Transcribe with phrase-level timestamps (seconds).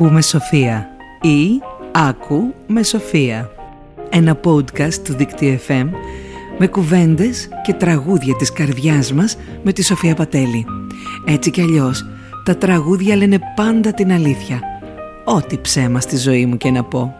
[0.00, 0.88] Ακούμε Σοφία
[1.20, 1.60] ή
[1.92, 3.50] Άκου με Σοφία.
[4.10, 5.88] Ένα podcast του Δικτύου FM
[6.58, 10.66] με κουβέντες και τραγούδια της καρδιάς μας με τη Σοφία Πατέλη.
[11.26, 12.06] Έτσι κι αλλιώς,
[12.44, 14.60] τα τραγούδια λένε πάντα την αλήθεια.
[15.24, 17.14] Ό,τι ψέμα στη ζωή μου και να πω.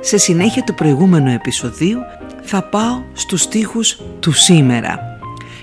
[0.00, 1.98] Σε συνέχεια του προηγούμενου επεισοδίου
[2.42, 5.09] θα πάω στους στίχους του σήμερα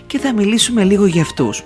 [0.07, 1.63] και θα μιλήσουμε λίγο για αυτούς.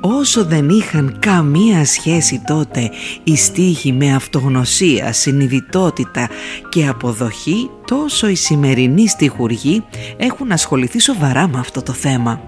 [0.00, 2.90] Όσο δεν είχαν καμία σχέση τότε
[3.24, 6.28] οι στίχοι με αυτογνωσία, συνειδητότητα
[6.68, 9.84] και αποδοχή, τόσο οι σημερινοί στιχουργοί
[10.16, 12.40] έχουν ασχοληθεί σοβαρά με αυτό το θέμα.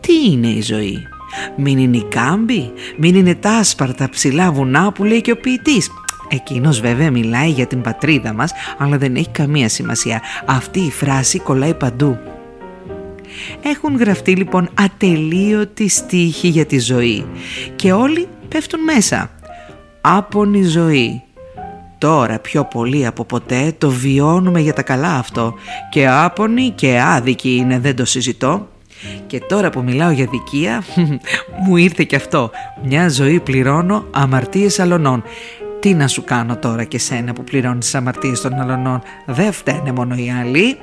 [0.00, 0.98] Τι είναι η ζωή;
[1.56, 5.90] Μην είναι η κάμπη, μην είναι τα άσπαρτα ψηλά βουνά που λέει και ο ποιητής;
[6.28, 10.22] Εκείνος βέβαια μιλάει για την πατρίδα μας, αλλά δεν έχει καμία σημασία.
[10.46, 12.18] Αυτή η φράση κολλάει παντού.
[13.62, 17.26] Έχουν γραφτεί λοιπόν ατελείωτοι στίχοι για τη ζωή
[17.76, 19.30] και όλοι πέφτουν μέσα.
[20.00, 21.22] Άπονη ζωή.
[21.98, 25.54] Τώρα πιο πολύ από ποτέ το βιώνουμε για τα καλά αυτό
[25.90, 28.68] και άπονη και άδικη είναι δεν το συζητώ.
[29.26, 30.84] Και τώρα που μιλάω για δικία
[31.66, 32.50] μου ήρθε και αυτό.
[32.84, 35.22] Μια ζωή πληρώνω αμαρτίες αλωνών.
[35.80, 40.14] Τι να σου κάνω τώρα και σένα που πληρώνεις αμαρτίες των αλωνών; Δεν φταίνε μόνο
[40.14, 40.78] οι άλλοι.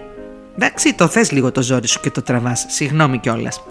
[0.56, 3.64] Εντάξει, το θες λίγο το ζόρι σου και το τραβάς, συγγνώμη κιόλας.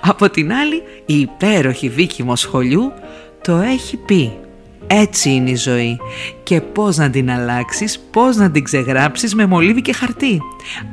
[0.00, 2.92] Από την άλλη, η υπέροχη Βίκη Μοσχολιού
[3.42, 4.32] το έχει πει.
[4.86, 5.98] Έτσι είναι η ζωή
[6.42, 10.40] και πώς να την αλλάξεις, πώς να την ξεγράψεις με μολύβι και χαρτί.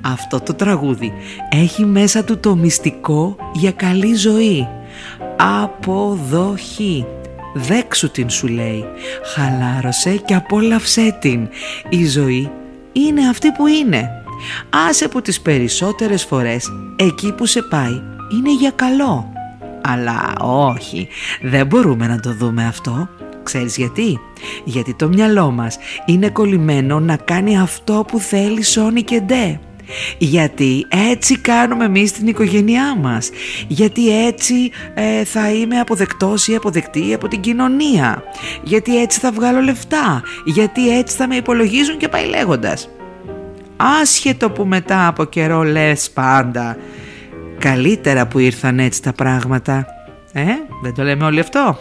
[0.02, 1.14] Αυτό το τραγούδι
[1.50, 4.68] έχει μέσα του το μυστικό για καλή ζωή.
[5.38, 7.06] Αποδοχή.
[7.54, 8.86] Δέξου την σου λέει.
[9.36, 11.50] Χαλάρωσε και απόλαυσέ την.
[11.90, 12.52] Η ζωή
[12.92, 14.23] είναι αυτή που είναι
[14.70, 19.34] άσε που τις περισσότερες φορές εκεί που σε πάει είναι για καλό.
[19.82, 21.08] Αλλά όχι,
[21.42, 23.10] δεν μπορούμε να το δούμε αυτό.
[23.44, 24.20] Ξέρεις γιατί;
[24.64, 29.60] Γιατί το μυαλό μας είναι κολλημένο να κάνει αυτό που θέλει σώνει και ντε.
[30.18, 33.30] Γιατί έτσι κάνουμε εμείς την οικογένειά μας.
[33.68, 38.24] Γιατί έτσι ε, θα είμαι αποδεκτός ή αποδεκτή από την κοινωνία.
[38.64, 40.24] Γιατί έτσι θα βγάλω λεφτά.
[40.46, 42.90] Γιατί έτσι θα με υπολογίζουν και πάει λέγοντας
[44.02, 46.78] άσχετο που μετά από καιρό λες πάντα
[47.60, 49.86] καλύτερα που ήρθαν έτσι τα πράγματα
[50.34, 50.44] ε,
[50.82, 51.78] δεν το λέμε όλοι αυτό.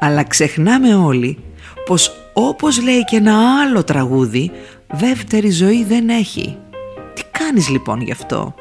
[0.00, 1.38] Αλλά ξεχνάμε όλοι
[1.86, 4.50] πως όπως λέει και ένα άλλο τραγούδι
[4.92, 6.56] δεύτερη ζωή δεν έχει.
[7.14, 8.54] Τι κάνεις λοιπόν γι' αυτό;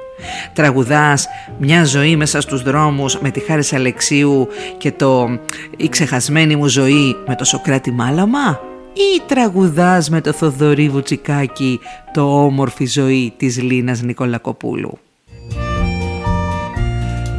[0.54, 1.28] Τραγουδάς
[1.58, 5.40] μια ζωή μέσα στους δρόμους με τη Χάρη Αλεξίου και το
[5.78, 8.60] «Η ξεχασμένη μου ζωή» με το Σοκράτη Μάλαμα
[8.96, 11.80] ή τραγουδάς με το Θοδωρή Βουτσικάκη
[12.14, 14.98] το όμορφη ζωή της Λίνας Νικολακοπούλου;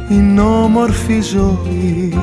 [0.09, 2.13] Είναι όμορφη ζωή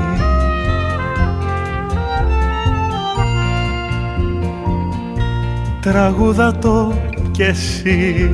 [5.80, 6.92] Τραγούδα το
[7.30, 8.30] κι εσύ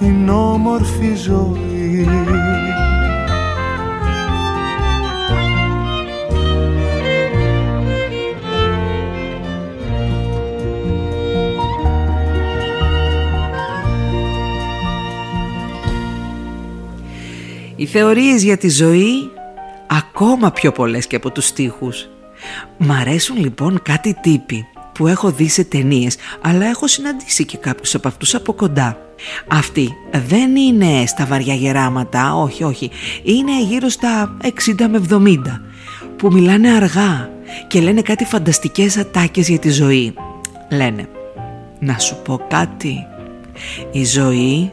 [0.00, 2.08] Είναι όμορφη ζωή
[17.86, 19.30] Οι θεωρίες για τη ζωή
[19.86, 22.08] ακόμα πιο πολλές και από τους στίχους.
[22.78, 27.94] Μ' αρέσουν λοιπόν κάτι τύποι που έχω δει σε ταινίες, αλλά έχω συναντήσει και κάποιους
[27.94, 28.98] από αυτούς από κοντά.
[29.48, 29.92] Αυτοί
[30.28, 32.90] δεν είναι στα βαριά γεράματα, όχι όχι,
[33.22, 34.48] είναι γύρω στα 60
[34.90, 35.36] με 70
[36.16, 37.30] που μιλάνε αργά
[37.66, 40.14] και λένε κάτι φανταστικές ατάκες για τη ζωή.
[40.70, 41.08] Λένε,
[41.78, 43.06] να σου πω κάτι,
[43.92, 44.72] η ζωή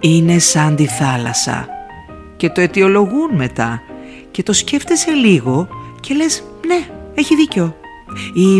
[0.00, 1.66] είναι σαν τη θάλασσα
[2.42, 3.82] και το αιτιολογούν μετά.
[4.30, 5.68] Και το σκέφτεσαι λίγο
[6.00, 7.76] και λες ναι έχει δίκιο
[8.34, 8.56] ή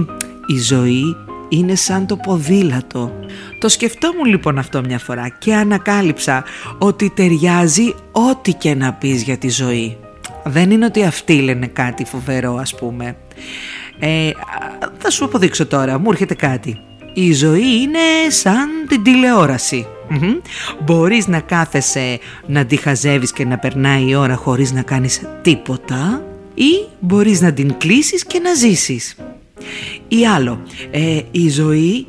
[0.46, 1.16] η ζωή
[1.48, 3.12] είναι σαν το ποδήλατο
[3.58, 6.44] το σκεφτόμουν λοιπόν αυτό μια φορά και ανακάλυψα
[6.78, 9.96] ότι ταιριάζει ό,τι και να πεις για τη ζωή.
[10.44, 13.16] Δεν είναι ότι αυτοί λένε κάτι φοβερό ας πούμε.
[13.98, 14.30] Ε,
[14.98, 16.80] θα σου αποδείξω τώρα μου έρχεται κάτι
[17.14, 19.86] η ζωή είναι σαν την τηλεόραση
[20.84, 26.22] Μπορείς να κάθεσαι να τη χαζεύεις και να περνάει η ώρα χωρίς να κάνεις τίποτα
[26.54, 29.16] ή μπορείς να την κλείσεις και να ζήσεις.
[30.08, 32.06] Ή άλλο, ε, η ζωή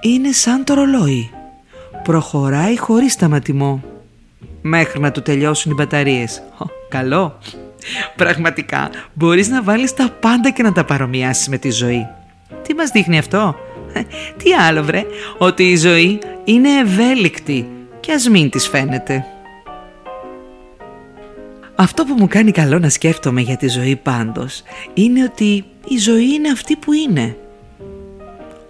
[0.00, 1.30] είναι σαν το ρολόι.
[2.02, 3.84] Προχωράει χωρίς σταματημό.
[4.62, 6.42] Μέχρι να του τελειώσουν οι μπαταρίες.
[6.88, 7.38] καλό.
[8.16, 12.06] Πραγματικά μπορείς να βάλεις τα πάντα και να τα παρομοιάσεις με τη ζωή.
[12.62, 13.56] Τι μας δείχνει αυτό;
[14.42, 15.04] Τι άλλο βρε,
[15.38, 17.68] ότι η ζωή είναι ευέλικτη
[18.00, 19.24] και ας μην της φαίνεται.
[21.74, 24.62] Αυτό που μου κάνει καλό να σκέφτομαι για τη ζωή πάντως
[24.94, 27.36] είναι ότι η ζωή είναι αυτή που είναι.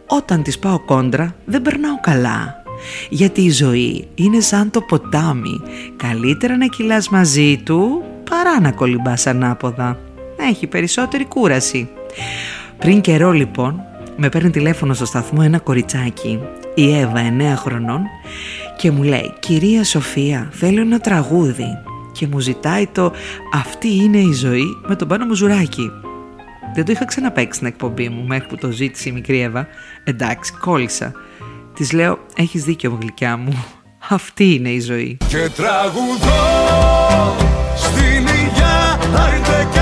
[0.06, 2.62] Όταν της πάω κόντρα δεν περνάω καλά.
[3.08, 5.60] Γιατί η ζωή είναι σαν το ποτάμι.
[5.96, 9.98] Καλύτερα να κυλάς μαζί του παρά να κολυμπάς ανάποδα.
[10.48, 11.88] Έχει περισσότερη κούραση.
[12.78, 13.82] Πριν καιρό λοιπόν
[14.16, 16.40] με παίρνει τηλέφωνο στο σταθμό ένα κοριτσάκι,
[16.74, 18.02] η Εύα 9 χρονών
[18.76, 21.66] και μου λέει «Κυρία Σοφία, θέλω ένα τραγούδι»
[22.12, 23.12] και μου ζητάει το
[23.52, 25.90] «Αυτή είναι η ζωή» με τον Πάνο Μουζουράκη.
[26.74, 29.66] Δεν το είχα ξαναπέξει στην εκπομπή μου μέχρι που το ζήτησε η μικρή Εύα.
[30.04, 31.12] Εντάξει, κόλλησα.
[31.74, 33.64] Της λέω: Έχεις δίκιο, γλυκιά μου.
[34.08, 35.16] Αυτή είναι η ζωή.
[35.28, 36.42] Και τραγουδώ
[37.76, 39.78] στην υγειά, άιντε κι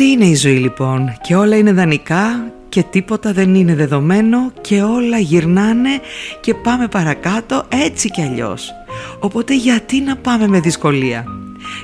[0.00, 4.82] Αυτή είναι η ζωή λοιπόν; Και όλα είναι δανεικά και τίποτα δεν είναι δεδομένο και
[4.82, 5.90] όλα γυρνάνε
[6.40, 8.70] και πάμε παρακάτω έτσι κι αλλιώς.
[9.18, 11.24] Οπότε γιατί να πάμε με δυσκολία;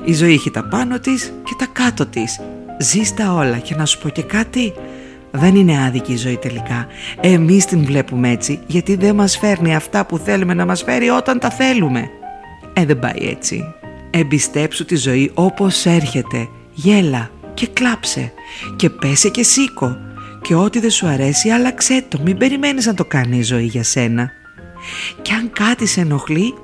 [0.05, 2.41] Η ζωή έχει τα πάνω της και τα κάτω της.
[2.79, 4.73] Ζεις τα όλα και να σου πω και κάτι...
[5.31, 6.87] Δεν είναι άδικη η ζωή τελικά.
[7.21, 11.39] Εμείς την βλέπουμε έτσι γιατί δεν μας φέρνει αυτά που θέλουμε να μας φέρει όταν
[11.39, 12.09] τα θέλουμε.
[12.73, 13.75] Ε, δεν πάει έτσι.
[14.11, 16.49] Εμπιστέψου τη ζωή όπως έρχεται.
[16.75, 18.33] Γέλα, και κλάψε
[18.77, 19.97] και πέσε και σήκω
[20.43, 23.83] και ό,τι δεν σου αρέσει άλλαξέ το, μην περιμένεις να το κάνει η ζωή για
[23.83, 24.31] σένα.
[25.23, 26.55] Και αν κάτι σε ενοχλεί,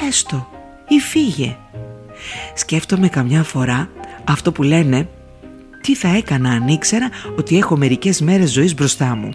[0.00, 0.48] πες το
[0.88, 1.56] ή φύγε.
[2.54, 3.90] Σκέφτομαι καμιά φορά
[4.24, 5.08] αυτό που λένε
[5.80, 9.30] τι θα έκανα αν ήξερα ότι έχω μερικές μέρες ζωής μπροστά μου.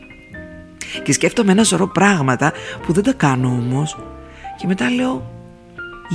[1.04, 2.54] Και σκέφτομαι ένα σωρό πράγματα
[2.86, 3.98] που δεν τα κάνω όμως
[4.57, 5.31] και μετά λέω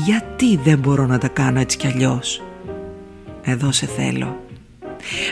[0.04, 2.42] γιατί δεν μπορώ να τα κάνω έτσι κι αλλιώς;
[3.42, 4.47] Εδώ σε θέλω.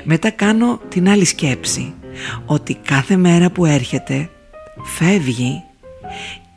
[0.05, 1.95] Μετά κάνω την άλλη σκέψη
[2.47, 4.31] ότι κάθε μέρα που έρχεται
[4.97, 5.63] φεύγει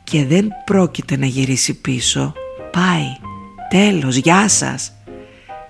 [0.04, 2.32] και δεν πρόκειται να γυρίσει πίσω.
[2.70, 3.16] Πάει.
[3.68, 4.16] Τέλος.
[4.16, 4.92] Γεια σας.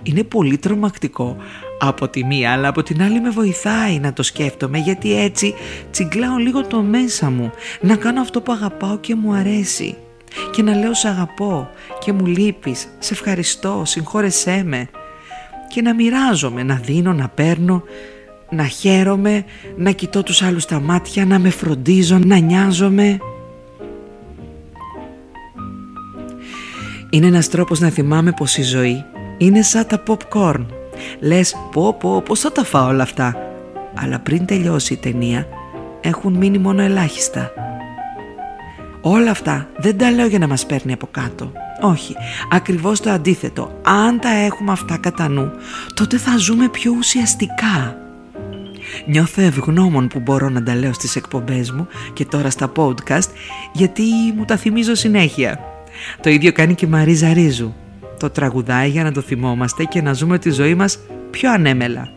[0.02, 1.36] Είναι πολύ τρομακτικό
[1.78, 5.54] από τη μία αλλά από την άλλη με βοηθάει να το σκέφτομαι γιατί έτσι
[5.90, 7.50] τσιγκλάω λίγο το μέσα μου
[7.80, 9.96] να κάνω αυτό που αγαπάω και μου αρέσει
[10.50, 14.88] και να λέω σ' αγαπώ και μου λείπεις, σε ευχαριστώ, συγχώρεσέ με
[15.72, 17.82] και να μοιράζομαι, να δίνω, να παίρνω,
[18.50, 19.44] να χαίρομαι,
[19.76, 23.18] να κοιτώ τους άλλους τα μάτια, να με φροντίζω, να νοιάζομαι.
[27.10, 29.04] Είναι ένας τρόπος να θυμάμαι πως η ζωή
[29.38, 30.66] είναι σαν τα popcorn.
[31.20, 33.36] Λες πω πω πως θα τα φάω όλα αυτά.
[33.94, 35.46] Αλλά πριν τελειώσει η ταινία
[36.00, 37.52] έχουν μείνει μόνο ελάχιστα.
[39.00, 41.52] Όλα αυτά δεν τα λέω για να μας παίρνει από κάτω.
[41.80, 42.16] Όχι,
[42.50, 43.80] ακριβώς το αντίθετο.
[43.82, 45.50] Αν τα έχουμε αυτά κατά νου,
[45.94, 47.96] τότε θα ζούμε πιο ουσιαστικά.
[49.06, 53.28] Νιώθω ευγνώμων που μπορώ να τα λέω στις εκπομπές μου και τώρα στα podcast,
[53.72, 54.02] γιατί
[54.36, 55.60] μου τα θυμίζω συνέχεια.
[56.22, 57.74] Το ίδιο κάνει και η Μαρίζα Ρίζου.
[58.18, 60.98] Το τραγουδάει για να το θυμόμαστε και να ζούμε τη ζωή μας
[61.30, 62.08] πιο ανέμελα.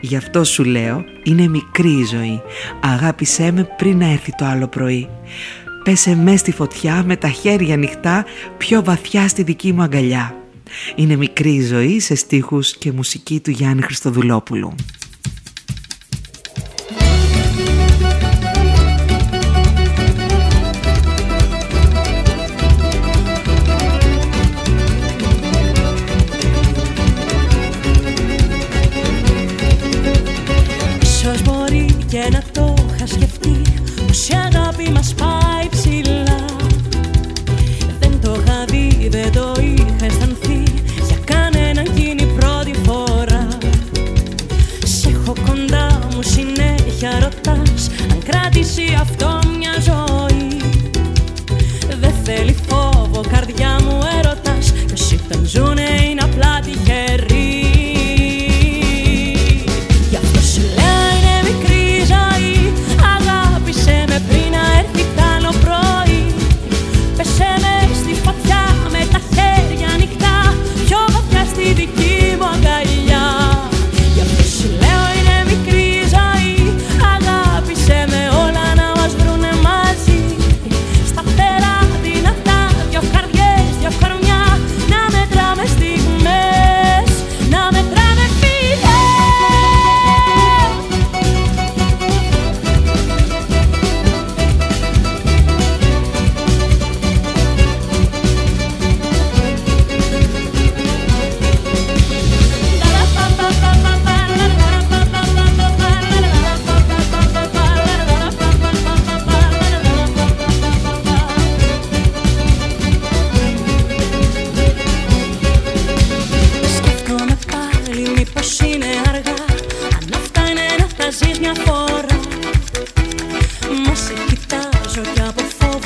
[0.00, 2.42] Γι' αυτό σου λέω, είναι μικρή η ζωή.
[2.80, 5.08] Αγάπησέ με πριν να έρθει το άλλο πρωί.
[5.90, 8.24] Πέσε μες στη φωτιά με τα χέρια ανοιχτά
[8.58, 10.34] πιο βαθιά στη δική μου αγκαλιά.
[10.94, 14.74] Είναι μικρή η ζωή σε στίχους και μουσική του Γιάννη Χριστοδουλόπουλου.
[31.02, 33.60] Ίσως μπορεί και να το είχα σκεφτεί
[34.10, 34.28] Πως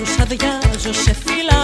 [0.05, 1.64] τους αδειάζω σε φύλλα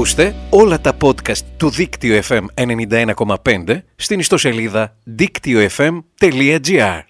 [0.00, 7.00] Ακούστε όλα τα podcast του Δίκτυο FM 91,5 στην ιστοσελίδα δίκτυοfm.gr